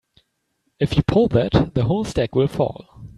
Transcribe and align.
If 0.79 0.97
you 0.97 1.03
pull 1.03 1.27
that 1.27 1.75
the 1.75 1.83
whole 1.83 2.05
stack 2.05 2.33
will 2.33 2.47
fall. 2.47 2.87